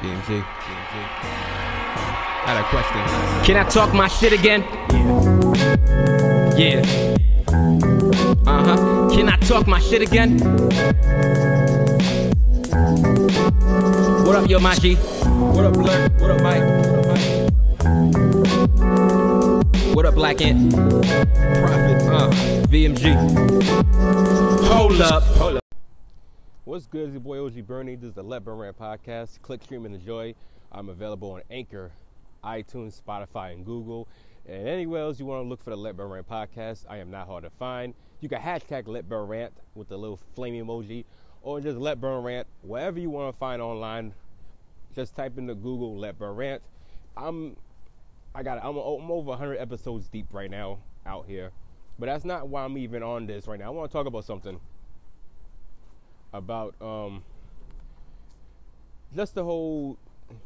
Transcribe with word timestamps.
BMG. 0.00 0.42
BMG. 0.42 0.94
I 2.42 2.46
had 2.46 2.56
a 2.56 2.64
question. 2.70 3.44
Can 3.44 3.56
I 3.58 3.68
talk 3.68 3.92
my 3.92 4.08
shit 4.08 4.32
again? 4.32 4.64
Yeah. 6.56 6.80
Yeah. 6.80 7.16
Uh 8.46 8.64
huh. 8.64 9.10
Can 9.10 9.28
I 9.28 9.36
talk 9.36 9.66
my 9.66 9.78
shit 9.78 10.00
again? 10.00 10.38
What 14.24 14.36
up, 14.36 14.48
yo, 14.48 14.58
Maji? 14.58 14.96
What 15.54 15.66
up, 15.66 15.74
Blur? 15.74 16.08
What 16.18 16.30
up, 16.30 16.40
Mike? 16.40 16.62
What 16.64 16.96
up, 16.96 17.06
Mike? 17.06 17.30
What 19.94 20.06
up, 20.06 20.14
Black 20.14 20.40
Ant? 20.40 20.72
Prophet. 20.72 22.02
Uh, 22.08 22.30
VMG. 22.70 23.14
Hold 24.64 25.00
up. 25.02 25.22
Hold 25.36 25.56
up. 25.56 25.59
What's 26.70 26.86
good? 26.86 27.06
It's 27.06 27.12
your 27.14 27.20
boy 27.20 27.44
OG 27.44 27.66
Bernie. 27.66 27.96
This 27.96 28.10
is 28.10 28.14
the 28.14 28.22
Let 28.22 28.44
Burn 28.44 28.56
Rant 28.56 28.78
podcast. 28.78 29.42
Click, 29.42 29.60
stream, 29.64 29.86
and 29.86 29.92
enjoy. 29.92 30.36
I'm 30.70 30.88
available 30.88 31.32
on 31.32 31.42
Anchor, 31.50 31.90
iTunes, 32.44 33.02
Spotify, 33.02 33.52
and 33.52 33.66
Google. 33.66 34.06
And 34.46 34.68
anywhere 34.68 35.02
else 35.02 35.18
you 35.18 35.26
want 35.26 35.44
to 35.44 35.48
look 35.48 35.60
for 35.60 35.70
the 35.70 35.76
Let 35.76 35.96
Burn 35.96 36.10
Rant 36.10 36.28
podcast, 36.28 36.84
I 36.88 36.98
am 36.98 37.10
not 37.10 37.26
hard 37.26 37.42
to 37.42 37.50
find. 37.50 37.92
You 38.20 38.28
can 38.28 38.40
hashtag 38.40 38.86
Let 38.86 39.08
Burn 39.08 39.26
Rant 39.26 39.52
with 39.74 39.88
the 39.88 39.96
little 39.96 40.20
flame 40.36 40.54
emoji, 40.64 41.06
or 41.42 41.60
just 41.60 41.76
Let 41.76 42.00
Burn 42.00 42.22
Rant, 42.22 42.46
wherever 42.62 43.00
you 43.00 43.10
want 43.10 43.34
to 43.34 43.36
find 43.36 43.60
online. 43.60 44.14
Just 44.94 45.16
type 45.16 45.38
into 45.38 45.56
Google 45.56 45.98
Let 45.98 46.20
Burn 46.20 46.36
Rant. 46.36 46.62
I'm, 47.16 47.56
I 48.32 48.44
got, 48.44 48.58
I'm, 48.58 48.76
I'm 48.76 49.10
over 49.10 49.30
100 49.30 49.56
episodes 49.56 50.06
deep 50.06 50.26
right 50.32 50.48
now 50.48 50.78
out 51.04 51.26
here, 51.26 51.50
but 51.98 52.06
that's 52.06 52.24
not 52.24 52.46
why 52.46 52.62
I'm 52.62 52.78
even 52.78 53.02
on 53.02 53.26
this 53.26 53.48
right 53.48 53.58
now. 53.58 53.66
I 53.66 53.70
want 53.70 53.90
to 53.90 53.92
talk 53.92 54.06
about 54.06 54.24
something 54.24 54.60
about 56.32 56.74
um, 56.80 57.22
just 59.14 59.34
the 59.34 59.44
whole 59.44 59.98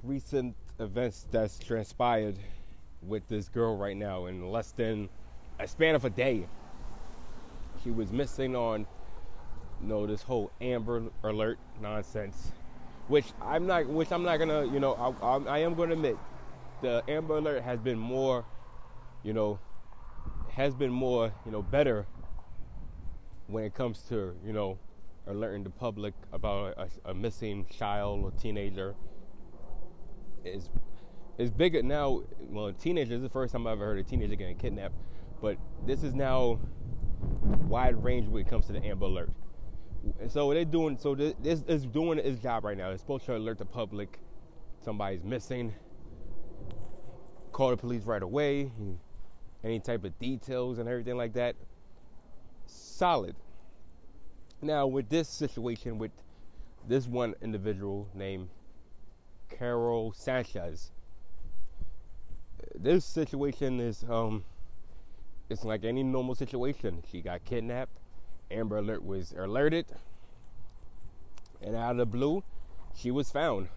recent 0.03 0.55
events 0.79 1.27
that's 1.31 1.59
transpired 1.59 2.37
with 3.03 3.27
this 3.29 3.49
girl 3.49 3.77
right 3.77 3.97
now 3.97 4.27
in 4.27 4.51
less 4.51 4.73
than 4.73 5.09
a 5.59 5.69
span 5.69 5.95
of 5.95 6.05
a 6.05 6.11
day. 6.11 6.47
She 7.83 7.91
was 7.91 8.11
missing 8.11 8.57
on, 8.57 8.87
you 9.83 9.89
know, 9.89 10.07
this 10.07 10.23
whole 10.23 10.51
Amber 10.61 11.05
Alert 11.23 11.59
nonsense, 11.83 12.53
which 13.09 13.27
I'm 13.43 13.67
not, 13.67 13.87
which 13.87 14.11
I'm 14.11 14.23
not 14.23 14.39
gonna, 14.39 14.65
you 14.67 14.81
know, 14.81 14.95
I, 14.95 15.27
I, 15.27 15.57
I 15.57 15.59
am 15.59 15.75
gonna 15.75 15.93
admit, 15.93 16.17
the 16.81 17.03
Amber 17.09 17.37
Alert 17.37 17.63
has 17.63 17.79
been 17.79 17.99
more, 17.99 18.45
you 19.23 19.33
know, 19.33 19.59
has 20.53 20.75
been 20.75 20.91
more, 20.91 21.33
you 21.45 21.53
know, 21.53 21.63
better 21.63 22.07
when 23.49 23.65
it 23.65 23.75
comes 23.75 24.01
to, 24.09 24.35
you 24.45 24.53
know, 24.53 24.79
alerting 25.27 25.65
the 25.65 25.71
public 25.71 26.15
about 26.33 26.75
a, 26.77 27.11
a 27.11 27.15
missing 27.15 27.67
child 27.67 28.25
or 28.25 28.31
teenager 28.33 28.95
is 30.45 30.71
is 31.39 31.51
bigger 31.51 31.83
now. 31.83 32.23
Well, 32.51 32.73
teenagers 32.73 33.17
is 33.17 33.23
the 33.23 33.29
first 33.29 33.53
time 33.53 33.67
I've 33.67 33.75
ever 33.75 33.87
heard 33.87 33.99
a 33.99 34.03
teenager 34.03 34.37
getting 34.37 34.57
kidnapped, 34.57 34.95
but 35.41 35.57
this 35.87 36.03
is 36.03 36.15
now 36.15 36.61
wide 37.69 38.03
range 38.03 38.29
when 38.29 38.43
it 38.43 38.49
comes 38.49 38.67
to 38.67 38.73
the 38.73 38.85
Amber 38.85 39.07
Alert. 39.07 39.31
So 40.29 40.53
they're 40.53 40.65
doing 40.65 40.99
so 40.99 41.15
this 41.15 41.65
is 41.67 41.87
doing 41.87 42.19
its 42.19 42.39
job 42.41 42.65
right 42.65 42.77
now. 42.77 42.91
It's 42.91 43.03
supposed 43.03 43.25
to 43.27 43.37
alert 43.37 43.59
the 43.59 43.65
public 43.65 44.21
somebody's 44.85 45.25
missing, 45.25 45.75
call 47.53 47.71
the 47.71 47.77
police 47.77 48.05
right 48.05 48.23
away, 48.23 48.71
any 49.65 49.81
type 49.81 50.05
of 50.05 50.19
details 50.19 50.79
and 50.79 50.89
everything 50.89 51.17
like 51.17 51.33
that. 51.33 51.57
Solid. 52.67 53.35
Now, 54.65 54.87
with 54.87 55.11
this 55.11 55.29
situation, 55.29 55.99
with 55.99 56.11
this 56.89 57.07
one 57.07 57.35
individual 57.43 58.09
named 58.15 58.49
Karol 59.51 60.15
Sanchez, 60.15 60.91
this 62.75 63.05
situation 63.05 63.79
is 63.79 64.07
um, 64.09 64.43
it's 65.51 65.67
like 65.67 65.85
any 65.85 66.03
normal 66.03 66.35
situation. 66.35 67.03
She 67.13 67.21
got 67.21 67.45
kidnapped. 67.45 67.93
Amber 68.51 68.79
Alert 68.79 69.05
was 69.05 69.35
alerted, 69.37 69.85
and 71.61 71.77
out 71.77 71.91
of 71.91 71.97
the 71.99 72.07
blue, 72.07 72.43
she 72.97 73.11
was 73.11 73.31
found. 73.31 73.69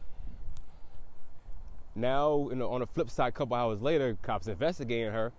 Now, 1.95 2.49
on 2.49 2.79
the 2.79 2.87
flip 2.87 3.09
side, 3.09 3.27
a 3.27 3.31
couple 3.33 3.57
hours 3.57 3.81
later, 3.81 4.17
cops 4.21 4.47
investigating 4.47 5.11
her. 5.11 5.33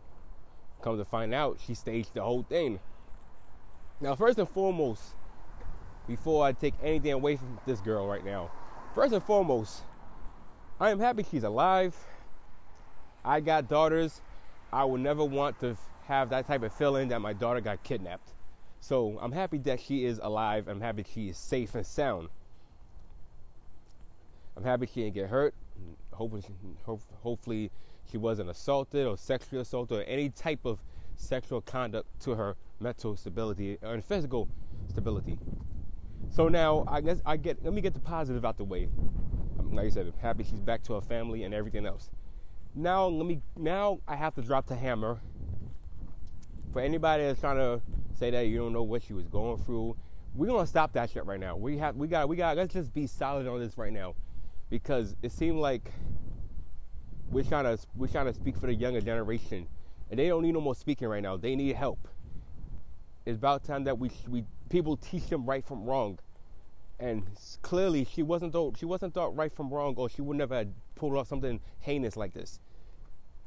Come 0.82 0.98
to 0.98 1.06
find 1.06 1.32
out, 1.32 1.59
she 1.66 1.72
staged 1.72 2.12
the 2.12 2.22
whole 2.22 2.42
thing. 2.42 2.80
Now, 3.98 4.15
first 4.15 4.38
and 4.38 4.48
foremost, 4.48 5.15
before 6.08 6.44
I 6.44 6.52
take 6.52 6.74
anything 6.82 7.12
away 7.12 7.36
from 7.36 7.60
this 7.66 7.80
girl 7.80 8.08
right 8.08 8.24
now, 8.24 8.50
first 8.94 9.12
and 9.12 9.22
foremost, 9.22 9.82
I 10.80 10.91
am 10.91 10.98
happy 10.98 11.24
she's 11.30 11.44
alive. 11.44 11.94
I 13.24 13.41
got 13.41 13.69
daughters. 13.69 14.22
I 14.72 14.84
will 14.84 14.98
never 14.98 15.24
want 15.24 15.60
to 15.60 15.76
have 16.06 16.30
that 16.30 16.47
type 16.47 16.62
of 16.62 16.72
feeling 16.72 17.08
that 17.08 17.20
my 17.20 17.34
daughter 17.34 17.60
got 17.60 17.84
kidnapped. 17.84 18.30
So 18.80 19.18
I'm 19.20 19.32
happy 19.32 19.58
that 19.58 19.80
she 19.80 20.04
is 20.04 20.18
alive. 20.22 20.66
I'm 20.66 20.80
happy 20.80 21.04
she 21.14 21.28
is 21.28 21.36
safe 21.36 21.74
and 21.74 21.84
sound. 21.84 22.28
I'm 24.56 24.64
happy 24.64 24.86
she 24.86 25.02
didn't 25.02 25.14
get 25.14 25.28
hurt. 25.28 25.54
Hopefully, 26.12 26.42
hopefully 27.22 27.70
she 28.10 28.16
wasn't 28.16 28.50
assaulted 28.50 29.06
or 29.06 29.16
sexually 29.16 29.60
assaulted 29.60 29.98
or 29.98 30.02
any 30.04 30.30
type 30.30 30.60
of 30.64 30.78
sexual 31.16 31.60
conduct 31.60 32.08
to 32.20 32.34
her 32.34 32.56
mental 32.80 33.16
stability 33.16 33.78
or 33.82 34.00
physical 34.00 34.48
stability. 34.88 35.38
So 36.30 36.48
now 36.48 36.84
I 36.88 37.00
guess 37.00 37.20
I 37.24 37.36
get 37.36 37.64
let 37.64 37.72
me 37.72 37.80
get 37.80 37.94
the 37.94 38.00
positive 38.00 38.44
out 38.44 38.56
the 38.56 38.64
way. 38.64 38.88
Um, 39.58 39.72
like 39.72 39.86
I 39.86 39.90
said, 39.90 40.06
I'm 40.06 40.20
happy 40.20 40.44
she's 40.44 40.60
back 40.60 40.82
to 40.84 40.94
her 40.94 41.00
family 41.00 41.44
and 41.44 41.54
everything 41.54 41.86
else. 41.86 42.10
Now 42.74 43.06
let 43.06 43.26
me 43.26 43.40
now 43.56 44.00
I 44.06 44.16
have 44.16 44.34
to 44.36 44.42
drop 44.42 44.66
the 44.66 44.76
hammer. 44.76 45.20
For 46.72 46.80
anybody 46.80 47.24
that's 47.24 47.40
trying 47.40 47.56
to 47.56 47.80
say 48.14 48.30
that 48.30 48.42
you 48.42 48.58
don't 48.58 48.72
know 48.72 48.82
what 48.82 49.02
she 49.02 49.14
was 49.14 49.26
going 49.26 49.58
through, 49.58 49.96
we're 50.34 50.46
gonna 50.46 50.66
stop 50.66 50.92
that 50.92 51.10
shit 51.10 51.24
right 51.24 51.40
now. 51.40 51.56
We 51.56 51.78
have 51.78 51.96
we 51.96 52.06
got 52.08 52.28
we 52.28 52.36
got 52.36 52.56
let's 52.56 52.74
just 52.74 52.92
be 52.92 53.06
solid 53.06 53.46
on 53.46 53.58
this 53.58 53.78
right 53.78 53.92
now. 53.92 54.14
Because 54.70 55.16
it 55.22 55.32
seemed 55.32 55.58
like 55.58 55.90
we're 57.30 57.44
trying 57.44 57.64
to 57.64 57.82
we're 57.96 58.08
trying 58.08 58.26
to 58.26 58.34
speak 58.34 58.56
for 58.56 58.66
the 58.66 58.74
younger 58.74 59.00
generation. 59.00 59.66
And 60.10 60.18
they 60.18 60.28
don't 60.28 60.42
need 60.42 60.52
no 60.52 60.60
more 60.60 60.74
speaking 60.74 61.08
right 61.08 61.22
now. 61.22 61.36
They 61.36 61.56
need 61.56 61.74
help. 61.74 62.06
It's 63.26 63.36
about 63.36 63.64
time 63.64 63.84
that 63.84 63.98
we 63.98 64.10
we 64.28 64.44
people 64.68 64.96
teach 64.96 65.26
them 65.28 65.46
right 65.46 65.64
from 65.64 65.84
wrong. 65.84 66.18
And 67.00 67.24
clearly, 67.62 68.04
she 68.04 68.22
wasn't 68.22 68.52
thought 68.52 68.76
she 68.78 68.84
wasn't 68.84 69.14
thought 69.14 69.36
right 69.36 69.52
from 69.52 69.70
wrong, 69.70 69.94
or 69.96 70.08
she 70.08 70.20
would 70.20 70.36
never 70.36 70.56
have 70.56 70.68
pulled 70.96 71.16
off 71.16 71.28
something 71.28 71.60
heinous 71.80 72.16
like 72.16 72.34
this. 72.34 72.58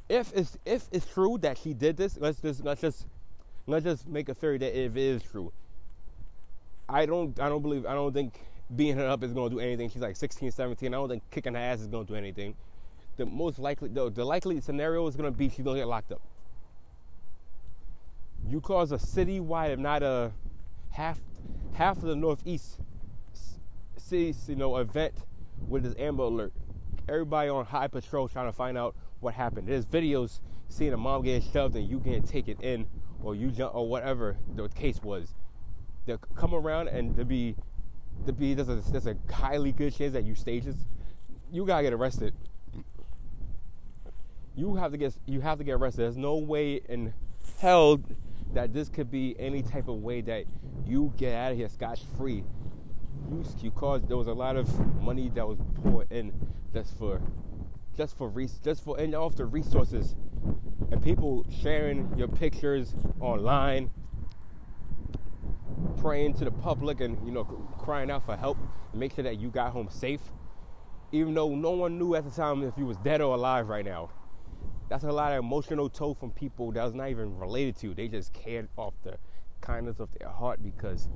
If 0.08 0.32
it's 0.34 0.58
if 0.66 0.88
it's 0.92 1.06
true 1.06 1.38
that 1.40 1.58
she 1.58 1.74
did 1.74 1.98
this, 1.98 2.18
let's 2.18 2.40
just 2.42 2.64
let's 2.64 2.82
just 2.82 3.06
let's 3.68 3.84
just 3.84 4.08
make 4.08 4.30
a 4.30 4.34
theory 4.34 4.58
that 4.60 4.78
it 4.78 4.96
is 4.96 5.22
true. 5.24 5.52
I 6.88 7.06
don't 7.06 7.38
I 7.40 7.50
don't 7.50 7.62
believe 7.62 7.86
I 7.86 7.94
don't 7.94 8.14
think 8.14 8.40
beating 8.76 8.98
her 8.98 9.08
up 9.08 9.24
is 9.24 9.34
going 9.34 9.50
to 9.50 9.56
do 9.56 9.60
anything. 9.60 9.90
She's 9.90 10.02
like 10.02 10.16
16, 10.16 10.52
17. 10.52 10.94
I 10.94 10.98
don't 10.98 11.10
think 11.10 11.24
kicking 11.32 11.54
her 11.54 11.60
ass 11.60 11.82
is 11.82 11.88
going 11.88 12.06
to 12.06 12.14
do 12.14 12.18
anything. 12.18 12.56
The 13.18 13.26
most 13.26 13.60
likely, 13.60 13.90
the, 13.90 14.10
the 14.10 14.24
likely 14.24 14.62
scenario 14.62 15.06
is 15.08 15.16
going 15.16 15.32
to 15.32 15.38
be 15.38 15.50
she's 15.50 15.64
going 15.64 15.76
to 15.76 15.82
get 15.82 15.88
locked 15.88 16.12
up. 16.12 16.22
You 18.48 18.62
cause 18.62 18.92
a 18.92 18.98
citywide, 18.98 19.72
if 19.72 19.80
not 19.80 20.04
a 20.04 20.32
half 20.92 21.20
half 21.74 21.98
of 21.98 22.04
the 22.04 22.16
Northeast 22.16 22.80
cities, 23.98 24.46
you 24.48 24.56
know, 24.56 24.78
event 24.78 25.14
with 25.68 25.84
this 25.84 25.96
Amber 25.98 26.24
Alert. 26.24 26.54
Everybody 27.08 27.50
on 27.50 27.66
high 27.66 27.88
patrol 27.88 28.28
trying 28.28 28.48
to 28.48 28.52
find 28.52 28.78
out 28.78 28.96
what 29.20 29.34
happened. 29.34 29.68
There's 29.68 29.86
videos 29.86 30.40
seeing 30.68 30.94
a 30.94 30.98
mom 30.98 31.24
getting 31.24 31.50
shoved 31.52 31.76
and 31.76 31.88
you 31.88 32.00
can't 32.00 32.28
take 32.28 32.48
it 32.48 32.62
in, 32.62 32.88
or 33.24 33.36
you 33.36 33.52
jump, 33.52 33.76
or 33.76 33.88
whatever 33.88 34.38
the 34.56 34.68
case 34.70 35.02
was. 35.02 35.34
They'll 36.06 36.18
come 36.18 36.54
around 36.54 36.90
and 36.90 37.16
to 37.16 37.26
be, 37.26 37.56
to 38.26 38.34
be 38.34 38.54
there's 38.54 38.70
a 38.70 38.76
there's 38.76 39.08
a 39.08 39.16
highly 39.32 39.72
good 39.72 39.96
chance 39.96 40.14
that 40.14 40.24
you 40.24 40.36
stages, 40.36 40.76
you 41.52 41.66
gotta 41.66 41.84
get 41.84 41.94
arrested. 41.94 42.34
You 44.56 44.76
have 44.76 44.92
to 44.92 44.98
get 44.98 45.14
you 45.26 45.42
have 45.42 45.58
to 45.60 45.64
get 45.64 45.74
arrested. 45.74 46.02
There's 46.02 46.18
no 46.18 46.38
way 46.38 46.82
in 46.90 47.14
hell 47.60 48.02
that 48.54 48.74
this 48.74 48.90
could 48.90 49.10
be 49.10 49.36
any 49.40 49.62
type 49.62 49.88
of 49.88 49.96
way 50.02 50.22
that 50.22 50.46
you 50.86 51.14
get 51.18 51.34
out 51.34 51.52
of 51.52 51.58
here 51.58 51.70
scotch 51.70 52.02
free. 52.18 52.44
You, 53.30 53.46
you 53.60 53.72
caused 53.72 54.08
there 54.08 54.18
was 54.18 54.28
a 54.28 54.34
lot 54.34 54.56
of 54.56 54.68
money 55.02 55.30
that 55.36 55.48
was 55.48 55.58
poured 55.76 56.12
in 56.12 56.34
just 56.74 56.98
for 56.98 57.22
just 57.96 58.18
for 58.18 58.32
just 58.64 58.84
for 58.84 59.00
and 59.00 59.16
off 59.16 59.36
the 59.36 59.46
resources. 59.46 60.16
And 60.92 61.02
people 61.02 61.46
sharing 61.62 62.12
your 62.18 62.28
pictures 62.28 62.94
online 63.20 63.92
praying 65.98 66.34
to 66.34 66.46
the 66.46 66.52
public 66.52 67.00
and 67.00 67.18
you 67.26 67.32
know 67.32 67.44
crying 67.78 68.12
out 68.12 68.26
for 68.26 68.36
help 68.36 68.58
make 68.94 69.16
sure 69.16 69.24
that 69.24 69.40
you 69.40 69.50
got 69.50 69.72
home 69.72 69.90
safe. 69.90 70.22
Even 71.14 71.34
though 71.34 71.54
no 71.56 71.72
one 71.72 71.98
knew 72.00 72.16
at 72.16 72.24
the 72.24 72.32
time 72.32 72.64
if 72.64 72.78
you 72.78 72.86
was 72.86 72.98
dead 72.98 73.22
or 73.22 73.36
alive 73.36 73.68
right 73.68 73.86
now 73.86 74.10
that's 74.92 75.06
a 75.06 75.12
lot 75.12 75.32
of 75.32 75.40
emotional 75.40 75.88
toll 75.88 76.14
from 76.14 76.32
people 76.32 76.70
that 76.74 76.84
was 76.84 76.94
not 76.94 77.08
even 77.08 77.38
related 77.38 77.78
to. 77.78 77.94
They 77.94 78.10
just 78.10 78.34
cared 78.34 78.68
off 78.76 78.94
the 79.06 79.18
kindness 79.62 80.02
of 80.02 80.10
their 80.20 80.28
heart 80.28 80.62
because 80.62 81.08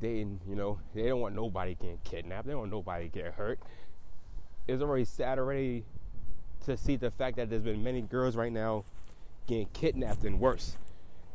they, 0.00 0.26
you 0.48 0.56
know, 0.56 0.80
they 0.96 1.06
don't 1.06 1.20
want 1.20 1.36
nobody 1.36 1.76
getting 1.76 2.00
kidnapped. 2.02 2.46
They 2.46 2.54
don't 2.54 2.62
want 2.62 2.72
nobody 2.72 3.08
get 3.08 3.34
hurt. 3.34 3.60
it's 4.66 4.82
already 4.82 5.04
sad 5.04 5.38
already 5.38 5.84
to 6.64 6.76
see 6.76 6.96
the 6.96 7.12
fact 7.12 7.36
that 7.36 7.50
there's 7.50 7.62
been 7.62 7.84
many 7.84 8.00
girls 8.00 8.34
right 8.34 8.50
now 8.50 8.84
getting 9.46 9.68
kidnapped 9.74 10.24
and 10.24 10.40
worse. 10.40 10.76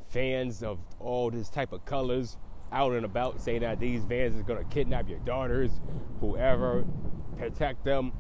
Fans 0.10 0.64
of 0.64 0.80
all 1.00 1.32
this 1.32 1.48
type 1.48 1.72
of 1.72 1.86
colors 1.86 2.36
out 2.74 2.92
and 2.92 3.06
about 3.06 3.40
saying 3.40 3.62
that 3.62 3.80
these 3.80 4.04
vans 4.04 4.36
is 4.36 4.44
gonna 4.44 4.66
kidnap 4.66 5.08
your 5.08 5.20
daughters, 5.20 5.72
whoever, 6.20 6.84
protect 7.38 7.86
them. 7.86 8.12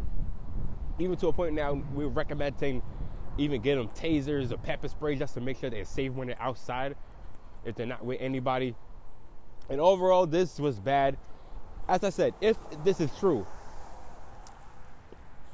Even 0.97 1.17
to 1.17 1.27
a 1.27 1.33
point 1.33 1.53
now, 1.53 1.73
we're 1.93 2.07
recommending 2.07 2.81
even 3.37 3.61
get 3.61 3.75
them 3.75 3.89
tasers 3.89 4.51
or 4.51 4.57
pepper 4.57 4.87
spray 4.87 5.15
just 5.15 5.33
to 5.33 5.41
make 5.41 5.59
sure 5.59 5.69
they're 5.69 5.85
safe 5.85 6.13
when 6.13 6.27
they're 6.27 6.41
outside, 6.41 6.95
if 7.63 7.75
they're 7.75 7.85
not 7.85 8.03
with 8.03 8.21
anybody. 8.21 8.75
And 9.69 9.81
overall, 9.81 10.25
this 10.25 10.59
was 10.59 10.79
bad. 10.79 11.17
As 11.87 12.03
I 12.03 12.09
said, 12.09 12.33
if 12.41 12.57
this 12.83 12.99
is 12.99 13.11
true, 13.19 13.45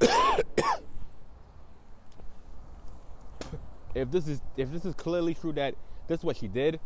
if 3.94 4.10
this 4.10 4.26
is 4.28 4.40
if 4.56 4.72
this 4.72 4.84
is 4.84 4.94
clearly 4.94 5.34
true 5.34 5.52
that 5.52 5.74
this 6.08 6.20
is 6.20 6.24
what 6.24 6.36
she 6.36 6.48
did, 6.48 6.80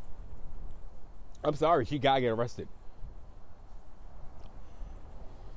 I'm 1.44 1.54
sorry, 1.54 1.84
she 1.84 1.98
gotta 1.98 2.20
get 2.22 2.28
arrested. 2.28 2.68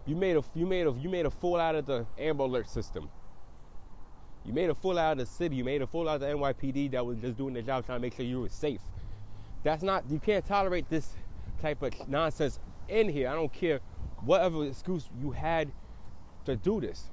You 0.06 0.16
made 0.16 0.38
a 0.38 0.44
you 0.54 0.66
made 0.66 0.88
a 0.88 0.92
you 0.92 1.10
made 1.10 1.26
a 1.26 1.32
fool 1.32 1.56
out 1.56 1.76
of 1.76 1.86
the 1.86 2.06
Amber 2.18 2.44
Alert 2.44 2.70
system. 2.70 3.10
You 4.46 4.54
made 4.54 4.70
a 4.70 4.76
fool 4.76 4.98
out 4.98 5.14
of 5.14 5.18
the 5.20 5.26
city. 5.26 5.56
You 5.58 5.64
made 5.64 5.82
a 5.82 5.88
fool 5.88 6.08
out 6.08 6.16
of 6.16 6.22
the 6.22 6.28
NYPD 6.28 6.92
that 6.92 7.06
was 7.06 7.18
just 7.18 7.38
doing 7.38 7.54
their 7.54 7.64
job 7.64 7.86
trying 7.86 7.98
to 7.98 8.02
make 8.02 8.16
sure 8.16 8.26
you 8.26 8.42
were 8.42 8.50
safe. 8.50 8.82
That's 9.64 9.84
not 9.84 10.04
you 10.10 10.20
can't 10.20 10.46
tolerate 10.46 10.90
this 10.90 11.14
type 11.62 11.82
of 11.82 11.94
nonsense 12.08 12.60
in 12.88 13.10
here. 13.10 13.30
I 13.30 13.34
don't 13.34 13.52
care 13.52 13.80
whatever 14.24 14.66
excuse 14.66 15.10
you 15.22 15.32
had 15.32 15.72
to 16.46 16.56
do 16.56 16.80
this. 16.82 17.12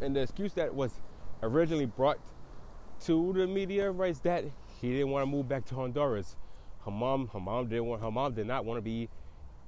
And 0.00 0.14
the 0.14 0.20
excuse 0.20 0.52
that 0.54 0.74
was 0.74 0.92
originally 1.42 1.86
brought 1.86 2.18
to 3.04 3.32
the 3.32 3.46
media 3.46 3.90
was 3.92 4.20
that 4.20 4.44
he 4.80 4.92
didn't 4.92 5.10
want 5.10 5.22
to 5.22 5.26
move 5.26 5.48
back 5.48 5.64
to 5.66 5.74
Honduras. 5.74 6.36
Her 6.84 6.90
mom, 6.90 7.28
her 7.32 7.40
mom 7.40 7.68
didn't 7.68 7.86
want. 7.86 8.02
Her 8.02 8.10
mom 8.10 8.34
did 8.34 8.46
not 8.46 8.64
want 8.64 8.78
to 8.78 8.82
be 8.82 9.08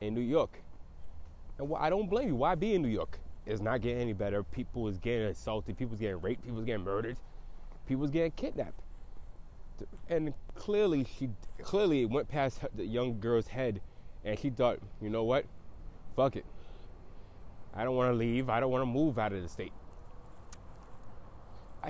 in 0.01 0.15
New 0.15 0.21
York. 0.21 0.63
And 1.59 1.73
I 1.77 1.91
don't 1.91 2.09
blame 2.09 2.29
you. 2.29 2.37
Why 2.37 2.55
be 2.55 2.75
in 2.75 2.83
New 2.83 2.89
York? 2.89 3.19
It's 3.47 3.61
not 3.61 3.81
getting 3.81 4.01
any 4.01 4.13
better. 4.13 4.43
People 4.43 4.89
is 4.89 4.99
getting 4.99 5.27
assaulted. 5.27 5.77
People's 5.77 6.01
getting 6.01 6.21
raped. 6.21 6.45
People's 6.45 6.65
getting 6.65 6.85
murdered. 6.85 7.17
People's 7.87 8.11
getting 8.11 8.33
kidnapped. 8.33 8.81
And 10.09 10.35
clearly, 10.55 11.07
she 11.19 11.31
clearly 11.63 12.05
went 12.05 12.29
past 12.29 12.61
the 12.77 12.85
young 12.85 13.19
girl's 13.19 13.49
head, 13.49 13.81
and 14.25 14.39
she 14.39 14.51
thought, 14.51 14.79
you 15.01 15.09
know 15.09 15.25
what? 15.25 15.47
Fuck 16.15 16.37
it. 16.37 16.45
I 17.75 17.85
don't 17.85 17.97
want 17.97 18.13
to 18.13 18.17
leave. 18.17 18.51
I 18.51 18.61
don't 18.61 18.71
want 18.71 18.83
to 18.83 18.87
move 18.87 19.19
out 19.19 19.33
of 19.33 19.43
the 19.43 19.49
state 19.49 19.73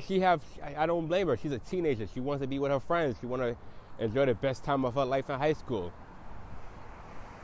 she 0.07 0.21
have 0.21 0.43
I 0.77 0.87
don't 0.87 1.07
blame 1.09 1.27
her. 1.27 1.37
She's 1.37 1.53
a 1.53 1.59
teenager. 1.59 2.07
She 2.13 2.21
wants 2.21 2.43
to 2.43 2.47
be 2.47 2.59
with 2.59 2.71
her 2.71 2.79
friends. 2.79 3.17
She 3.21 3.27
want 3.27 3.43
to 3.43 3.57
enjoy 3.99 4.27
the 4.27 4.35
best 4.35 4.63
time 4.63 4.85
of 4.85 4.95
her 4.95 5.05
life 5.05 5.29
in 5.29 5.39
high 5.39 5.53
school. 5.53 5.93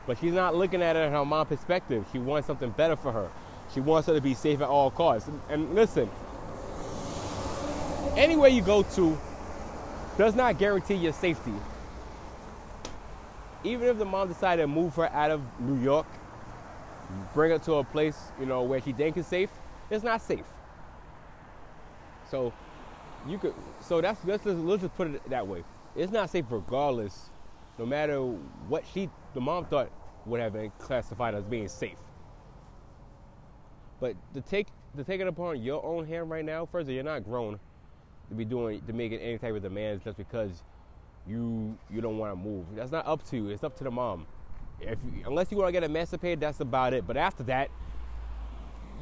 But 0.05 0.17
she's 0.19 0.33
not 0.33 0.55
looking 0.55 0.81
at 0.81 0.95
it 0.95 1.05
from 1.07 1.13
her 1.13 1.25
mom's 1.25 1.49
perspective. 1.49 2.05
She 2.13 2.19
wants 2.19 2.47
something 2.47 2.69
better 2.71 2.95
for 2.95 3.11
her. 3.11 3.29
She 3.73 3.79
wants 3.79 4.07
her 4.07 4.13
to 4.13 4.21
be 4.21 4.33
safe 4.33 4.61
at 4.61 4.67
all 4.67 4.91
costs. 4.91 5.27
And, 5.27 5.41
and 5.49 5.75
listen, 5.75 6.09
anywhere 8.15 8.49
you 8.49 8.61
go 8.61 8.83
to 8.83 9.17
does 10.17 10.35
not 10.35 10.57
guarantee 10.57 10.95
your 10.95 11.13
safety. 11.13 11.53
Even 13.63 13.87
if 13.87 13.97
the 13.97 14.05
mom 14.05 14.27
decided 14.27 14.61
to 14.63 14.67
move 14.67 14.95
her 14.95 15.11
out 15.11 15.31
of 15.31 15.41
New 15.59 15.81
York, 15.83 16.07
bring 17.33 17.51
her 17.51 17.59
to 17.59 17.75
a 17.75 17.83
place, 17.83 18.17
you 18.39 18.45
know, 18.45 18.63
where 18.63 18.81
she 18.81 18.93
thinks 18.93 19.17
is 19.17 19.27
safe, 19.27 19.49
it's 19.89 20.03
not 20.03 20.21
safe. 20.21 20.45
So 22.29 22.53
you 23.27 23.37
could 23.37 23.53
so 23.81 24.01
that's 24.01 24.23
let's 24.25 24.43
just, 24.43 24.57
let's 24.57 24.81
just 24.81 24.95
put 24.95 25.07
it 25.07 25.29
that 25.29 25.47
way. 25.47 25.63
It's 25.95 26.11
not 26.11 26.29
safe 26.29 26.45
regardless, 26.49 27.29
no 27.77 27.85
matter 27.85 28.19
what 28.21 28.83
she 28.93 29.09
the 29.33 29.41
mom 29.41 29.65
thought 29.65 29.89
would 30.25 30.41
have 30.41 30.53
been 30.53 30.71
classified 30.79 31.35
as 31.35 31.43
being 31.43 31.67
safe. 31.67 31.97
But 33.99 34.15
to 34.33 34.41
take 34.41 34.67
to 34.95 35.03
take 35.03 35.21
it 35.21 35.27
upon 35.27 35.61
your 35.61 35.83
own 35.83 36.05
hand 36.05 36.29
right 36.29 36.45
now, 36.45 36.65
first 36.65 36.83
of 36.83 36.89
all, 36.89 36.95
you're 36.95 37.03
not 37.03 37.23
grown 37.23 37.59
to 38.29 38.35
be 38.35 38.45
doing 38.45 38.81
to 38.81 38.93
making 38.93 39.19
any 39.19 39.37
type 39.37 39.55
of 39.55 39.61
demands 39.61 40.03
just 40.03 40.17
because 40.17 40.63
you 41.27 41.77
you 41.89 42.01
don't 42.01 42.17
want 42.17 42.31
to 42.31 42.35
move. 42.35 42.65
That's 42.75 42.91
not 42.91 43.05
up 43.07 43.27
to 43.29 43.37
you. 43.37 43.49
It's 43.49 43.63
up 43.63 43.75
to 43.77 43.83
the 43.83 43.91
mom. 43.91 44.27
If 44.79 44.99
unless 45.25 45.51
you 45.51 45.57
want 45.57 45.69
to 45.69 45.71
get 45.71 45.83
emancipated, 45.83 46.39
that's 46.39 46.59
about 46.59 46.93
it. 46.93 47.07
But 47.07 47.17
after 47.17 47.43
that, 47.43 47.69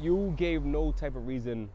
you 0.00 0.34
gave 0.36 0.64
no 0.64 0.92
type 0.92 1.16
of 1.16 1.26
reason 1.26 1.70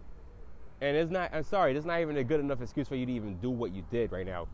and 0.82 0.98
it's 0.98 1.12
not, 1.12 1.30
I'm 1.32 1.44
sorry, 1.44 1.78
it's 1.78 1.86
not 1.86 2.02
even 2.02 2.18
a 2.18 2.24
good 2.24 2.40
enough 2.40 2.60
excuse 2.60 2.88
for 2.88 2.96
you 2.96 3.06
to 3.06 3.12
even 3.12 3.38
do 3.38 3.52
what 3.52 3.72
you 3.72 3.84
did 3.92 4.12
right 4.12 4.26
now. 4.26 4.48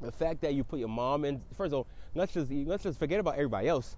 The 0.00 0.10
fact 0.10 0.40
that 0.40 0.54
you 0.54 0.64
put 0.64 0.80
your 0.80 0.88
mom 0.88 1.24
in, 1.24 1.40
first 1.56 1.68
of 1.68 1.74
all, 1.74 1.86
let's 2.16 2.34
just, 2.34 2.50
let's 2.50 2.82
just 2.82 2.98
forget 2.98 3.20
about 3.20 3.34
everybody 3.34 3.68
else. 3.68 3.96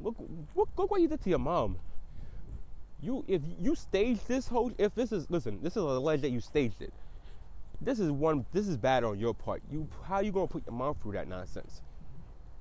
Look, 0.00 0.14
look, 0.54 0.68
look 0.76 0.90
what 0.92 1.00
you 1.00 1.08
did 1.08 1.20
to 1.22 1.30
your 1.30 1.40
mom. 1.40 1.76
You, 3.02 3.24
if 3.26 3.40
you 3.58 3.74
staged 3.74 4.28
this 4.28 4.48
whole, 4.48 4.72
if 4.76 4.94
this 4.94 5.10
is, 5.12 5.30
listen, 5.30 5.58
this 5.62 5.72
is 5.72 5.82
alleged 5.82 6.22
that 6.22 6.30
you 6.30 6.40
staged 6.40 6.82
it. 6.82 6.92
This 7.80 7.98
is 7.98 8.10
one, 8.10 8.44
this 8.52 8.68
is 8.68 8.76
bad 8.76 9.04
on 9.04 9.18
your 9.18 9.32
part. 9.32 9.62
You, 9.70 9.88
how 10.04 10.20
you 10.20 10.32
gonna 10.32 10.46
put 10.46 10.66
your 10.66 10.74
mom 10.74 10.94
through 10.96 11.12
that 11.12 11.28
nonsense? 11.28 11.82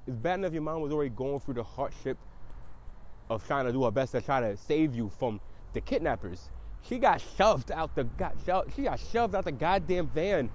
It's 0.07 0.15
bad 0.15 0.39
enough 0.39 0.53
your 0.53 0.61
mom 0.61 0.81
was 0.81 0.93
already 0.93 1.09
going 1.09 1.41
through 1.41 1.55
the 1.55 1.63
hardship 1.63 2.17
of 3.29 3.45
trying 3.45 3.65
to 3.65 3.73
do 3.73 3.83
her 3.83 3.91
best 3.91 4.13
to 4.13 4.21
try 4.21 4.39
to 4.39 4.55
save 4.55 4.95
you 4.95 5.11
from 5.19 5.41
the 5.73 5.81
kidnappers. 5.81 6.49
She 6.87 6.97
got 6.97 7.21
shoved 7.37 7.71
out 7.71 7.93
the 7.95 8.05
got 8.05 8.35
shoved, 8.45 8.73
she 8.75 8.83
got 8.83 8.99
shoved 8.99 9.35
out 9.35 9.43
the 9.43 9.51
goddamn 9.51 10.07
van 10.07 10.49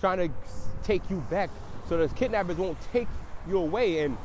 trying 0.00 0.18
to 0.18 0.34
take 0.82 1.08
you 1.08 1.24
back 1.30 1.50
so 1.88 1.96
the 1.96 2.12
kidnappers 2.14 2.56
won't 2.56 2.78
take 2.92 3.08
you 3.48 3.58
away 3.58 4.00
and 4.00 4.16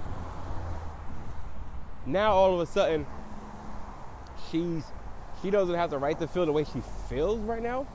now 2.06 2.32
all 2.32 2.54
of 2.54 2.60
a 2.60 2.66
sudden 2.72 3.06
she's 4.52 4.84
she 5.44 5.52
doesn't 5.52 5.76
have 5.76 5.90
the 5.90 6.00
right 6.00 6.18
to 6.20 6.28
feel 6.28 6.46
the 6.46 6.52
way 6.54 6.64
she 6.64 6.82
feels 7.10 7.40
right 7.42 7.62
now. 7.62 7.86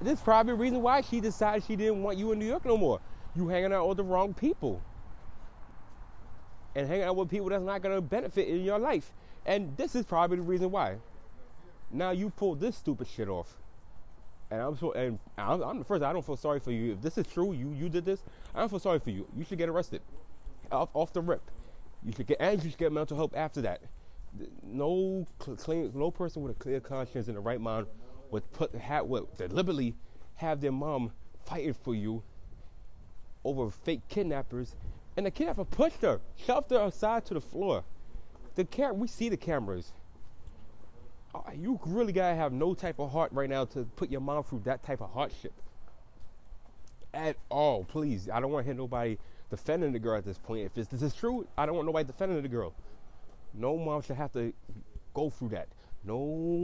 This 0.00 0.14
is 0.14 0.20
probably 0.20 0.54
the 0.54 0.58
reason 0.58 0.80
why 0.80 1.02
she 1.02 1.20
decided 1.20 1.62
she 1.64 1.76
didn't 1.76 2.02
want 2.02 2.16
you 2.16 2.32
in 2.32 2.38
New 2.38 2.46
York 2.46 2.64
no 2.64 2.78
more. 2.78 3.00
You 3.36 3.46
hanging 3.48 3.72
out 3.72 3.86
with 3.86 3.98
the 3.98 4.02
wrong 4.02 4.32
people. 4.32 4.82
And 6.74 6.88
hanging 6.88 7.04
out 7.04 7.16
with 7.16 7.28
people 7.28 7.50
that's 7.50 7.62
not 7.62 7.82
gonna 7.82 8.00
benefit 8.00 8.48
in 8.48 8.64
your 8.64 8.78
life. 8.78 9.12
And 9.44 9.76
this 9.76 9.94
is 9.94 10.06
probably 10.06 10.38
the 10.38 10.42
reason 10.42 10.70
why. 10.70 10.96
Now 11.90 12.12
you 12.12 12.30
pulled 12.30 12.60
this 12.60 12.76
stupid 12.76 13.08
shit 13.08 13.28
off. 13.28 13.58
And 14.50 14.62
I'm 14.62 14.78
so 14.78 14.92
and 14.92 15.18
I'm, 15.36 15.62
I'm 15.62 15.84
first. 15.84 16.02
I 16.02 16.12
don't 16.12 16.24
feel 16.24 16.36
sorry 16.36 16.58
for 16.58 16.72
you. 16.72 16.92
If 16.92 17.02
this 17.02 17.18
is 17.18 17.26
true, 17.26 17.52
you 17.52 17.72
you 17.72 17.88
did 17.88 18.04
this. 18.04 18.22
I 18.54 18.60
don't 18.60 18.68
feel 18.68 18.78
sorry 18.78 18.98
for 18.98 19.10
you. 19.10 19.28
You 19.36 19.44
should 19.44 19.58
get 19.58 19.68
arrested, 19.68 20.00
off, 20.72 20.88
off 20.94 21.12
the 21.12 21.20
rip. 21.20 21.42
You 22.02 22.12
should 22.12 22.26
get 22.26 22.38
and 22.40 22.62
you 22.64 22.70
should 22.70 22.78
get 22.78 22.92
mental 22.92 23.16
help 23.16 23.36
after 23.36 23.60
that. 23.62 23.82
No 24.62 25.26
clean, 25.38 25.90
no 25.94 26.10
person 26.10 26.42
with 26.42 26.56
a 26.56 26.58
clear 26.58 26.80
conscience 26.80 27.28
and 27.28 27.36
the 27.36 27.40
right 27.40 27.60
mind 27.60 27.86
would 28.30 28.50
put 28.52 28.72
would 28.72 29.36
deliberately 29.36 29.94
have 30.36 30.60
their 30.60 30.72
mom 30.72 31.12
fighting 31.44 31.74
for 31.74 31.94
you 31.94 32.22
over 33.44 33.70
fake 33.70 34.02
kidnappers, 34.08 34.76
and 35.16 35.26
the 35.26 35.30
kidnapper 35.30 35.64
pushed 35.64 36.02
her, 36.02 36.20
shoved 36.36 36.70
her 36.70 36.84
aside 36.84 37.24
to 37.26 37.34
the 37.34 37.40
floor. 37.40 37.84
The 38.54 38.64
cam 38.64 38.98
we 38.98 39.08
see 39.08 39.28
the 39.28 39.36
cameras. 39.36 39.92
Uh, 41.34 41.42
you 41.56 41.78
really 41.86 42.12
gotta 42.12 42.34
have 42.34 42.52
no 42.52 42.74
type 42.74 42.98
of 42.98 43.12
heart 43.12 43.32
right 43.32 43.48
now 43.48 43.64
to 43.64 43.84
put 43.96 44.10
your 44.10 44.20
mom 44.20 44.42
through 44.42 44.62
that 44.64 44.82
type 44.82 45.00
of 45.00 45.12
hardship 45.12 45.52
at 47.14 47.36
all. 47.48 47.84
Please, 47.84 48.28
I 48.28 48.40
don't 48.40 48.50
want 48.50 48.64
to 48.64 48.72
hear 48.72 48.76
nobody 48.76 49.16
defending 49.48 49.92
the 49.92 49.98
girl 49.98 50.16
at 50.16 50.24
this 50.24 50.38
point. 50.38 50.70
If 50.74 50.74
this 50.74 51.02
is 51.02 51.14
true, 51.14 51.46
I 51.56 51.66
don't 51.66 51.74
want 51.74 51.86
nobody 51.86 52.04
defending 52.04 52.40
the 52.42 52.48
girl. 52.48 52.72
No 53.54 53.76
mom 53.76 54.02
should 54.02 54.16
have 54.16 54.32
to 54.32 54.52
go 55.14 55.30
through 55.30 55.50
that. 55.50 55.68
No 56.04 56.18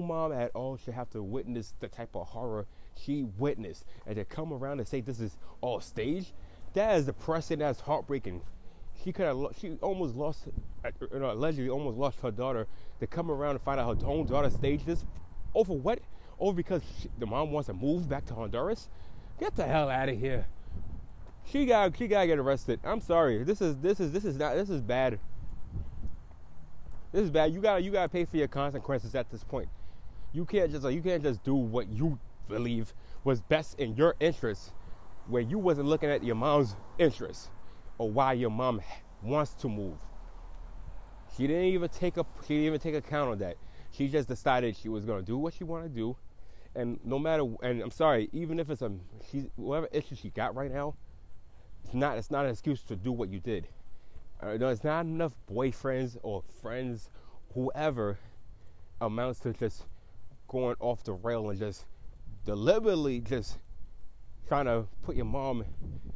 mom 0.05 0.33
at 0.33 0.50
all 0.55 0.76
should 0.76 0.95
have 0.95 1.11
to 1.11 1.23
witness 1.23 1.75
the 1.81 1.88
type 1.88 2.14
of 2.14 2.28
horror 2.28 2.66
she 2.99 3.25
witnessed, 3.25 3.85
and 4.07 4.16
to 4.16 4.25
come 4.25 4.52
around 4.52 4.78
and 4.78 4.88
say 4.88 5.00
this 5.00 5.21
is 5.21 5.37
all 5.61 5.81
staged. 5.81 6.33
That 6.73 6.97
is 6.97 7.07
depressing. 7.07 7.59
That's 7.59 7.81
heartbreaking 7.81 8.40
she 9.05 9.12
could 9.12 9.26
have 9.26 9.38
she 9.61 9.76
almost 9.81 10.16
lost 10.16 10.49
uh, 10.85 10.90
allegedly 11.12 11.69
almost 11.69 11.97
lost 11.97 12.21
her 12.21 12.31
daughter 12.31 12.66
to 13.00 13.07
come 13.07 13.31
around 13.31 13.52
and 13.52 13.61
find 13.61 13.81
out 13.81 14.00
her 14.00 14.07
own 14.07 14.26
daughter 14.26 14.50
staged 14.50 14.87
this 14.87 15.05
over 15.55 15.73
what 15.73 16.00
over 16.38 16.55
because 16.55 16.83
she, 17.00 17.09
the 17.19 17.26
mom 17.26 17.50
wants 17.52 17.66
to 17.66 17.75
move 17.75 18.09
back 18.09 18.25
to 18.26 18.35
Honduras 18.35 18.88
get 19.38 19.55
the 19.57 19.64
hell 19.64 19.88
out 19.90 20.09
of 20.09 20.19
here 20.19 20.47
she 21.45 21.66
got 21.66 21.97
she 21.97 22.09
got 22.09 22.23
to 22.23 22.26
get 22.26 22.38
arrested 22.38 22.81
I'm 22.85 23.00
sorry 23.00 23.43
this 23.45 23.61
is 23.61 23.76
this 23.78 24.00
is 24.00 24.12
this 24.12 24.25
is 24.25 24.37
not 24.37 24.55
this 24.55 24.71
is 24.71 24.81
bad 24.81 25.19
this 27.17 27.25
is 27.25 27.31
bad 27.31 27.51
you 27.55 27.61
gotta 27.61 27.81
you 27.81 27.91
got 27.91 28.03
to 28.03 28.09
pay 28.11 28.27
for 28.27 28.37
your 28.37 28.47
consequences 28.47 29.15
at 29.15 29.31
this 29.31 29.43
point 29.43 29.69
you 30.35 30.45
can't 30.45 30.71
just 30.71 30.85
like 30.85 30.95
you 30.95 31.01
can't 31.01 31.23
just 31.23 31.43
do 31.45 31.55
what 31.55 31.89
you 31.89 32.19
believe 32.47 32.93
was 33.25 33.41
best 33.41 33.79
in 33.81 33.97
your 33.97 34.15
interest 34.21 34.75
where 35.27 35.41
you 35.43 35.59
wasn't 35.59 35.89
looking 35.89 36.11
at 36.11 36.23
your 36.23 36.35
mom's 36.35 36.77
interest 36.99 37.51
or 37.99 38.11
why 38.11 38.35
your 38.35 38.51
mom 38.51 38.81
wants 39.23 39.55
to 39.55 39.69
move. 39.69 39.99
She 41.37 41.47
didn't 41.47 41.65
even 41.65 41.89
take 41.89 42.17
a 42.17 42.27
she 42.43 42.55
didn't 42.55 42.67
even 42.67 42.81
take 42.81 42.95
account 42.95 43.33
of 43.33 43.39
that. 43.41 43.57
She 43.91 44.09
just 44.09 44.29
decided 44.29 44.77
she 44.77 44.89
was 44.89 45.05
gonna 45.05 45.23
do 45.23 45.39
what 45.39 45.55
she 45.55 45.65
to 45.65 45.89
do, 45.89 46.17
and 46.75 47.01
no 47.05 47.19
matter 47.19 47.45
and 47.63 47.81
I'm 47.81 47.91
sorry, 47.91 48.29
even 48.33 48.61
if 48.61 48.71
it's 48.71 48.83
a 48.83 48.93
she 49.31 49.51
whatever 49.57 49.89
issue 49.93 50.15
she 50.15 50.31
got 50.31 50.55
right 50.55 50.73
now, 50.73 50.95
it's 51.85 51.95
not 51.95 52.19
it's 52.19 52.31
not 52.31 52.45
an 52.45 52.51
excuse 52.51 52.83
to 52.85 52.97
do 52.97 53.11
what 53.13 53.31
you 53.31 53.41
did. 53.41 53.69
Uh, 54.40 54.57
there's 54.59 54.85
not 54.85 55.07
enough 55.07 55.33
boyfriends 55.50 56.16
or 56.23 56.43
friends, 56.61 57.11
whoever, 57.55 58.19
amounts 59.00 59.40
to 59.40 59.52
just 59.52 59.87
going 60.49 60.76
off 60.78 61.02
the 61.05 61.12
rail 61.12 61.50
and 61.50 61.59
just 61.59 61.87
deliberately 62.45 63.21
just 63.21 63.59
trying 64.47 64.66
to 64.66 64.87
put 65.02 65.16
your 65.16 65.25
mom 65.25 65.64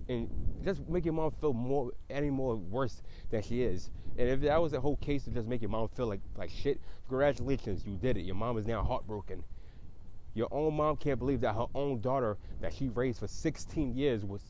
and 0.09 0.31
just 0.65 0.87
make 0.89 1.05
your 1.05 1.15
mom 1.15 1.31
feel 1.31 1.53
more 1.53 1.93
any 2.09 2.31
more 2.31 2.57
worse 2.57 3.03
than 3.31 3.43
she 3.43 3.63
is. 3.63 3.91
And 4.19 4.29
if 4.29 4.41
that 4.43 4.61
was 4.61 4.73
the 4.73 4.81
whole 4.81 4.97
case 4.97 5.25
to 5.25 5.31
just 5.31 5.49
make 5.49 5.63
your 5.63 5.71
mom 5.71 5.89
feel 5.89 6.07
like 6.07 6.21
like 6.37 6.51
shit, 6.51 6.81
congratulations, 7.09 7.87
you 7.87 7.97
did 7.97 8.17
it. 8.17 8.23
Your 8.23 8.35
mom 8.35 8.59
is 8.59 8.67
now 8.67 8.83
heartbroken. 8.83 9.43
Your 10.35 10.49
own 10.53 10.75
mom 10.75 10.97
can't 10.97 11.19
believe 11.19 11.41
that 11.41 11.55
her 11.55 11.67
own 11.75 12.01
daughter 12.01 12.37
that 12.61 12.73
she 12.75 12.89
raised 12.89 13.19
for 13.19 13.27
16 13.27 13.95
years 13.95 14.25
was 14.25 14.43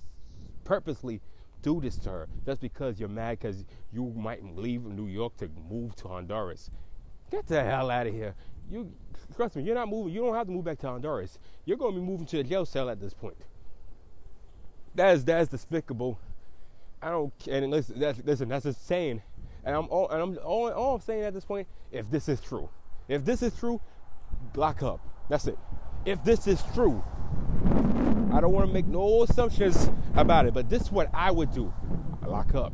purposely 0.65 1.21
do 1.63 1.81
this 1.81 1.97
to 1.99 2.11
her. 2.11 2.29
just 2.45 2.61
because 2.61 2.99
you're 2.99 3.09
mad 3.09 3.39
because 3.39 3.65
you 3.93 4.13
might 4.17 4.45
leave 4.57 4.85
New 4.85 5.07
York 5.07 5.37
to 5.39 5.49
move 5.69 5.95
to 5.97 6.09
Honduras. 6.09 6.71
Get 7.31 7.47
the 7.47 7.63
hell 7.63 7.91
out 7.91 8.07
of 8.07 8.15
here. 8.15 8.35
You 8.71 8.93
trust 9.37 9.57
me, 9.57 9.63
you're 9.63 9.75
not 9.75 9.89
moving. 9.89 10.13
You 10.13 10.21
don't 10.23 10.35
have 10.35 10.47
to 10.47 10.53
move 10.53 10.65
back 10.65 10.79
to 10.81 10.89
Honduras. 10.89 11.39
You're 11.65 11.77
going 11.77 11.95
to 11.95 12.01
be 12.01 12.07
moving 12.07 12.27
to 12.27 12.41
a 12.41 12.45
jail 12.45 12.65
cell 12.65 12.89
at 12.89 13.01
this 13.01 13.15
point. 13.15 13.37
That 14.95 15.15
is 15.15 15.25
that's 15.25 15.49
despicable. 15.49 16.19
I 17.03 17.11
don't. 17.11 17.33
And 17.47 17.71
listen, 17.71 17.99
that's 17.99 18.21
listen. 18.25 18.49
That's 18.49 18.77
saying. 18.79 19.23
And 19.65 19.77
I'm 19.77 19.89
all. 19.89 20.09
And 20.09 20.21
I'm 20.21 20.39
all. 20.45 20.71
All 20.71 20.95
I'm 20.97 21.01
saying 21.01 21.23
at 21.23 21.35
this 21.35 21.45
point, 21.45 21.69
if 21.93 22.11
this 22.11 22.29
is 22.29 22.41
true, 22.41 22.69
if 23.09 23.25
this 23.25 23.43
is 23.43 23.57
true, 23.59 23.81
lock 24.55 24.83
up. 24.83 25.01
That's 25.29 25.47
it. 25.47 25.59
If 26.05 26.25
this 26.25 26.47
is 26.47 26.63
true, 26.75 27.05
I 28.33 28.41
don't 28.41 28.53
want 28.53 28.69
to 28.69 28.73
make 28.73 28.87
no 28.87 29.25
assumptions 29.25 29.91
about 30.15 30.47
it. 30.47 30.55
But 30.55 30.69
this 30.69 30.83
is 30.83 30.93
what 30.93 31.11
I 31.13 31.31
would 31.31 31.53
do. 31.53 31.73
Lock 32.27 32.55
up. 32.55 32.73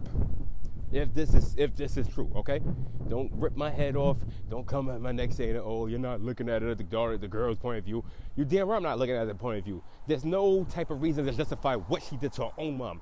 If 0.92 1.14
this 1.14 1.34
is 1.34 1.54
if 1.56 1.74
this 1.76 1.96
is 1.96 2.06
true, 2.08 2.30
okay? 2.36 2.60
Don't 3.08 3.30
rip 3.34 3.56
my 3.56 3.70
head 3.70 3.96
off. 3.96 4.18
Don't 4.48 4.66
come 4.66 4.88
at 4.90 5.00
my 5.00 5.12
neck 5.12 5.32
saying, 5.32 5.60
"Oh, 5.62 5.86
you're 5.86 5.98
not 5.98 6.20
looking 6.20 6.48
at 6.48 6.62
it 6.62 6.70
at 6.70 6.78
the 6.78 6.84
daughter, 6.84 7.18
the 7.18 7.26
girl's 7.26 7.58
point 7.58 7.78
of 7.78 7.84
view." 7.84 8.04
You 8.36 8.44
damn 8.44 8.68
right 8.68 8.76
I'm 8.76 8.82
not 8.82 8.98
looking 8.98 9.16
at 9.16 9.26
the 9.26 9.34
point 9.34 9.58
of 9.58 9.64
view. 9.64 9.82
There's 10.06 10.24
no 10.24 10.64
type 10.64 10.90
of 10.90 11.02
reason 11.02 11.26
to 11.26 11.32
justify 11.32 11.74
what 11.74 12.02
she 12.02 12.16
did 12.16 12.32
to 12.34 12.44
her 12.44 12.50
own 12.58 12.78
mom. 12.78 13.00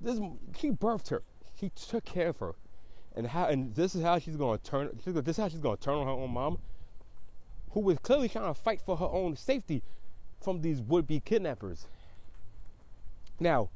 This 0.00 0.20
she 0.58 0.70
birthed 0.70 1.08
her. 1.08 1.22
She 1.58 1.70
took 1.70 2.04
care 2.04 2.28
of 2.28 2.38
her, 2.38 2.54
and 3.14 3.28
how 3.28 3.46
and 3.46 3.74
this 3.74 3.94
is 3.94 4.02
how 4.02 4.18
she's 4.18 4.36
to 4.36 4.60
turn. 4.62 4.90
This 5.04 5.16
is 5.16 5.36
how 5.38 5.48
she's 5.48 5.60
to 5.60 5.76
turn 5.80 5.94
on 5.94 6.06
her 6.06 6.12
own 6.12 6.32
mom, 6.32 6.58
who 7.70 7.80
was 7.80 7.98
clearly 7.98 8.28
trying 8.28 8.52
to 8.52 8.60
fight 8.60 8.82
for 8.82 8.98
her 8.98 9.06
own 9.06 9.36
safety 9.36 9.82
from 10.40 10.60
these 10.60 10.80
would-be 10.80 11.20
kidnappers. 11.20 11.86
Now, 13.38 13.70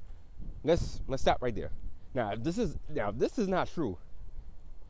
let's 0.65 1.01
let's 1.07 1.23
stop 1.23 1.39
right 1.43 1.55
there. 1.55 1.71
Now, 2.15 2.35
this 2.37 2.59
is 2.59 2.77
now 2.89 3.11
this 3.11 3.39
is 3.39 3.49
not 3.49 3.69
true, 3.73 3.99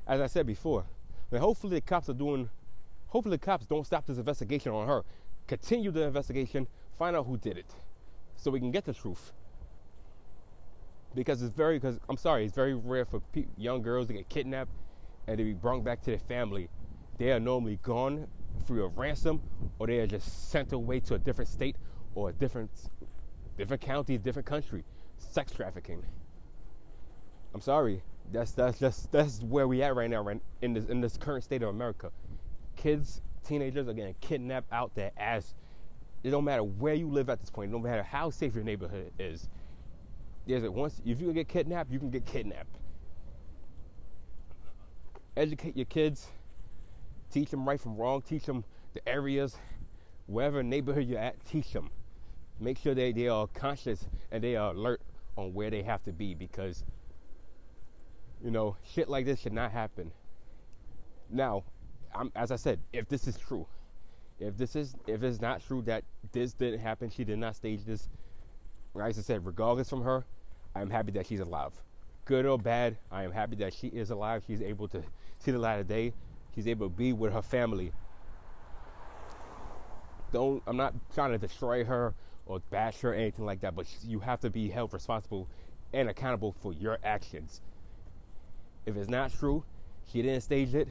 as 0.07 0.21
I 0.21 0.27
said 0.27 0.47
before, 0.47 0.85
then 1.31 1.41
hopefully 1.41 1.77
the 1.77 1.81
cops 1.81 2.09
are 2.09 2.15
doing. 2.15 2.51
Hopefully 3.09 3.37
the 3.37 3.45
cops 3.45 3.67
don't 3.67 3.85
stop 3.85 4.07
this 4.07 4.19
investigation 4.19 4.73
on 4.73 4.87
her. 4.87 5.03
Continue 5.49 5.91
the 5.91 6.03
investigation. 6.03 6.69
Find 6.97 7.17
out 7.17 7.27
who 7.27 7.37
did 7.37 7.59
it, 7.59 7.73
so 8.37 8.51
we 8.51 8.61
can 8.61 8.71
get 8.71 8.85
the 8.85 8.95
truth. 8.95 9.33
Because 11.13 11.43
it's 11.43 11.55
very, 11.55 11.77
because 11.79 11.99
I'm 12.09 12.17
sorry, 12.17 12.45
it's 12.45 12.55
very 12.55 12.75
rare 12.75 13.05
for 13.05 13.19
pe- 13.19 13.47
young 13.57 13.83
girls 13.83 14.07
to 14.07 14.13
get 14.13 14.29
kidnapped 14.29 14.71
and 15.27 15.37
to 15.39 15.43
be 15.43 15.53
brought 15.53 15.83
back 15.83 16.03
to 16.03 16.11
their 16.11 16.21
family. 16.21 16.69
They 17.19 17.33
are 17.33 17.41
normally 17.41 17.81
gone 17.83 18.29
through 18.61 18.85
of 18.85 18.99
ransom, 18.99 19.41
or 19.79 19.87
they 19.87 19.99
are 19.99 20.07
just 20.07 20.51
sent 20.51 20.73
away 20.73 21.01
to 21.01 21.15
a 21.15 21.19
different 21.19 21.49
state 21.49 21.77
or 22.15 22.31
a 22.31 22.33
different, 22.33 22.71
different 23.57 23.83
county, 23.83 24.19
different 24.19 24.47
country. 24.47 24.85
Sex 25.19 25.53
trafficking. 25.53 26.03
I'm 27.55 27.61
sorry. 27.61 28.03
That's 28.33 28.53
that's 28.53 28.79
just 28.79 29.11
that's 29.11 29.43
where 29.43 29.67
we 29.67 29.83
at 29.83 29.95
right 29.95 30.09
now, 30.09 30.23
right 30.23 30.41
in 30.63 30.73
this 30.73 30.87
in 30.87 31.01
this 31.01 31.17
current 31.17 31.45
state 31.45 31.63
of 31.63 31.69
America. 31.69 32.11
Kids, 32.77 33.21
teenagers 33.45 33.89
are 33.89 33.93
getting 33.93 34.15
kidnapped 34.21 34.73
out 34.73 34.95
there 34.95 35.11
as 35.17 35.55
it 36.23 36.31
don't 36.31 36.45
matter 36.45 36.63
where 36.63 36.95
you 36.95 37.09
live 37.09 37.31
at 37.31 37.41
this 37.41 37.51
point, 37.51 37.71
It 37.71 37.73
don't 37.73 37.83
matter 37.83 38.03
how 38.03 38.31
safe 38.31 38.55
your 38.55 38.65
neighborhood 38.65 39.13
is. 39.19 39.49
There's 40.47 40.65
a 40.65 40.71
once 40.71 41.01
if 41.05 41.21
you 41.21 41.27
can 41.27 41.35
get 41.35 41.49
kidnapped, 41.49 41.91
you 41.91 41.99
can 41.99 42.11
get 42.11 42.27
kidnapped. 42.27 42.79
Educate 45.37 45.77
your 45.77 45.87
kids, 45.87 46.29
teach 47.31 47.51
them 47.51 47.69
right 47.69 47.81
from 47.81 47.97
wrong, 47.97 48.23
teach 48.23 48.45
them 48.45 48.65
the 48.93 49.09
areas, 49.09 49.57
wherever 50.27 50.63
neighborhood 50.63 51.07
you're 51.07 51.19
at, 51.19 51.45
teach 51.47 51.73
them. 51.73 51.91
Make 52.59 52.79
sure 52.79 52.95
they, 52.95 53.13
they 53.13 53.29
are 53.29 53.47
conscious 53.47 54.07
and 54.31 54.45
they 54.45 54.57
are 54.57 54.73
alert 54.73 55.01
on 55.37 55.55
where 55.55 55.71
they 55.71 55.83
have 55.83 56.03
to 56.05 56.13
be 56.13 56.35
because 56.35 56.85
you 58.43 58.51
know, 58.51 58.77
shit 58.85 59.09
like 59.09 59.27
this 59.27 59.41
should 59.41 59.53
not 59.53 59.71
happen. 59.71 60.13
Now, 61.31 61.65
I'm, 62.15 62.33
as 62.35 62.51
I 62.51 62.57
said, 62.57 62.81
if 62.93 63.09
this 63.09 63.29
is 63.29 63.37
true, 63.37 63.67
if 64.39 64.57
this 64.57 64.75
is 64.75 64.95
if 65.07 65.23
it's 65.23 65.41
not 65.41 65.65
true 65.65 65.83
that 65.83 66.05
this 66.33 66.55
didn't 66.55 66.81
happen, 66.81 67.11
she 67.11 67.25
did 67.25 67.39
not 67.39 67.57
stage 67.57 67.85
this. 67.85 68.09
As 69.01 69.19
I 69.19 69.23
said, 69.23 69.47
regardless 69.47 69.89
from 69.89 70.03
her, 70.03 70.25
I'm 70.75 70.91
happy 70.91 71.13
that 71.13 71.27
she's 71.27 71.41
alive. 71.41 71.73
Good 72.25 72.47
or 72.47 72.59
bad, 72.59 72.97
I 73.11 73.25
am 73.25 73.33
happy 73.33 73.57
that 73.57 73.75
she 73.75 73.89
is 73.89 74.11
alive. 74.11 74.43
She's 74.47 74.63
able 74.63 74.89
to 74.89 75.03
see 75.39 75.51
the 75.51 75.59
light 75.59 75.81
of 75.81 75.89
day. 75.89 76.15
She's 76.55 76.67
able 76.67 76.89
to 76.89 76.95
be 76.95 77.13
with 77.13 77.33
her 77.33 77.43
family. 77.43 77.93
Don't 80.33 80.63
I'm 80.67 80.77
not 80.77 80.95
trying 81.15 81.33
to 81.33 81.39
destroy 81.39 81.85
her 81.85 82.15
or 82.47 82.61
bash 82.71 83.01
her 83.01 83.11
or 83.11 83.15
anything 83.15 83.45
like 83.47 83.61
that, 83.61 83.75
but 83.75 83.87
you 84.05 84.21
have 84.21 84.41
to 84.41 84.51
be 84.51 84.69
held 84.69 84.93
responsible 84.93 85.49
and 85.93 86.09
accountable 86.09 86.55
for 86.61 86.73
your 86.73 86.99
actions. 87.03 87.61
If 88.87 88.97
it's 88.97 89.09
not 89.09 89.33
true, 89.33 89.65
she 90.11 90.23
didn't 90.23 90.43
stage 90.43 90.75
it. 90.75 90.89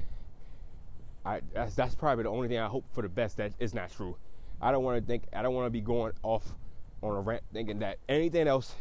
I 1.26 1.42
that's, 1.54 1.76
that's 1.76 1.96
probably 1.96 2.24
the 2.24 2.30
only 2.30 2.48
thing 2.48 2.60
I 2.60 2.68
hope 2.68 2.86
for 2.94 3.02
the 3.02 3.10
best 3.10 3.38
that 3.38 3.54
is 3.60 3.74
not 3.74 3.92
true. 3.92 4.16
I 4.62 4.72
don't 4.72 4.84
want 4.84 5.02
to 5.02 5.06
think 5.06 5.24
I 5.34 5.42
don't 5.42 5.54
want 5.54 5.68
to 5.68 5.72
be 5.72 5.82
going 5.82 6.14
off 6.24 6.56
on 7.02 7.16
a 7.16 7.22
rant 7.22 7.44
thinking 7.54 7.80
that 7.80 7.98
anything 8.08 8.48
else 8.48 8.76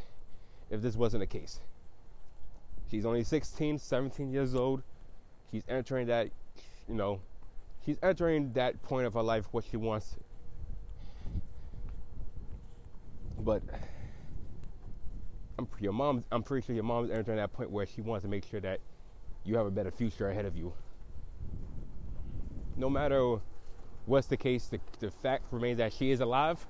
if 0.71 0.83
this 0.83 0.97
wasn't 0.97 1.21
the 1.21 1.27
case. 1.27 1.61
She's 2.91 3.05
only 3.05 3.25
16, 3.25 3.79
17 3.79 4.31
years 4.31 4.55
old. 4.55 4.83
She's 5.51 5.63
entering 5.69 6.07
that, 6.09 6.29
you 6.89 6.95
know, 6.95 7.21
she's 7.85 7.97
entering 8.03 8.53
that 8.55 8.83
point 8.83 9.07
of 9.07 9.15
her 9.15 9.23
life 9.23 9.47
what 9.53 9.65
she 9.71 9.77
wants. 9.77 10.17
But 13.39 13.63
I'm 15.59 15.69
your 15.81 15.93
mom. 15.93 16.25
I'm 16.33 16.43
pretty 16.43 16.67
sure 16.67 16.75
your 16.75 16.85
mom's 16.85 17.11
entering 17.11 17.37
that 17.37 17.53
point 17.53 17.71
where 17.71 17.87
she 17.87 18.01
wants 18.01 18.25
to 18.25 18.29
make 18.29 18.45
sure 18.47 18.61
that 18.61 18.81
you 19.45 19.57
have 19.57 19.67
a 19.67 19.71
better 19.71 19.91
future 19.91 20.29
ahead 20.29 20.45
of 20.45 20.57
you. 20.57 20.73
No 22.77 22.89
matter 22.89 23.39
what's 24.07 24.27
the 24.27 24.37
case, 24.37 24.67
the, 24.67 24.81
the 25.01 25.11
fact 25.11 25.45
remains 25.51 25.79
that 25.79 25.93
she 25.93 26.11
is 26.11 26.21
alive. 26.21 26.67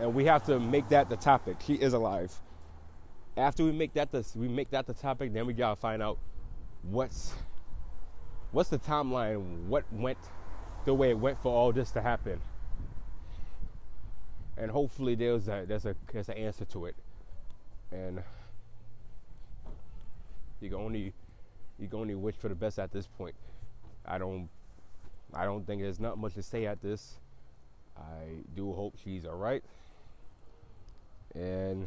And 0.00 0.14
we 0.14 0.24
have 0.26 0.44
to 0.44 0.60
make 0.60 0.88
that 0.90 1.08
the 1.08 1.16
topic. 1.16 1.56
She 1.64 1.74
is 1.74 1.92
alive. 1.92 2.32
After 3.36 3.64
we 3.64 3.72
make 3.72 3.94
that 3.94 4.10
the 4.10 4.24
we 4.34 4.48
make 4.48 4.70
that 4.70 4.86
the 4.86 4.94
topic, 4.94 5.32
then 5.32 5.46
we 5.46 5.52
gotta 5.52 5.76
find 5.76 6.02
out 6.02 6.18
what's 6.82 7.32
what's 8.52 8.70
the 8.70 8.78
timeline, 8.78 9.66
what 9.66 9.84
went 9.92 10.18
the 10.84 10.94
way 10.94 11.10
it 11.10 11.18
went 11.18 11.38
for 11.42 11.52
all 11.52 11.72
this 11.72 11.90
to 11.92 12.00
happen. 12.00 12.40
And 14.56 14.70
hopefully 14.70 15.14
there's 15.14 15.48
a 15.48 15.64
there's 15.66 15.84
a 15.84 15.94
there's 16.12 16.28
an 16.28 16.36
answer 16.36 16.64
to 16.66 16.86
it. 16.86 16.96
And 17.92 18.22
you 20.60 20.70
can 20.70 20.78
only 20.78 21.12
you 21.78 21.88
can 21.88 22.00
only 22.00 22.14
wish 22.14 22.34
for 22.34 22.48
the 22.48 22.54
best 22.54 22.78
at 22.78 22.92
this 22.92 23.06
point. 23.06 23.34
I 24.04 24.18
don't 24.18 24.48
I 25.34 25.44
don't 25.44 25.66
think 25.66 25.82
there's 25.82 26.00
not 26.00 26.18
much 26.18 26.34
to 26.34 26.42
say 26.42 26.66
at 26.66 26.82
this. 26.82 27.18
I 27.96 28.44
do 28.56 28.72
hope 28.72 28.96
she's 29.04 29.26
alright. 29.26 29.62
And 31.34 31.86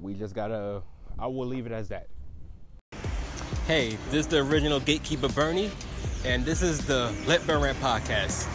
we 0.00 0.14
just 0.14 0.34
gotta 0.34 0.82
I 1.18 1.26
will 1.26 1.46
leave 1.46 1.66
it 1.66 1.72
as 1.72 1.88
that. 1.88 2.06
Hey, 3.66 3.98
this 4.10 4.20
is 4.20 4.26
the 4.28 4.38
original 4.38 4.78
gatekeeper 4.78 5.28
Bernie, 5.28 5.72
and 6.24 6.44
this 6.44 6.62
is 6.62 6.86
the 6.86 7.12
Let 7.26 7.44
Burn 7.48 7.62
Rant 7.62 7.80
podcast. 7.80 8.46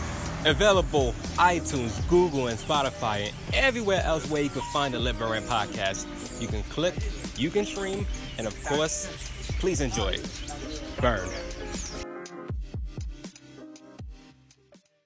Available 0.46 1.12
iTunes, 1.36 2.08
Google, 2.08 2.48
and 2.48 2.58
Spotify, 2.58 3.34
and 3.48 3.56
everywhere 3.56 4.02
else 4.06 4.30
where 4.30 4.42
you 4.42 4.50
can 4.50 4.62
find 4.72 4.94
the 4.94 5.00
Let 5.00 5.20
Burn 5.20 5.32
Rant 5.32 5.48
podcast. 5.48 6.08
You 6.42 6.48
can 6.48 6.64
click, 6.64 6.96
you 7.36 7.50
can 7.50 7.66
stream, 7.66 8.08
and 8.38 8.48
of 8.48 8.64
course, 8.64 9.10
please 9.60 9.82
enjoy. 9.82 10.16
Burn. 11.02 11.28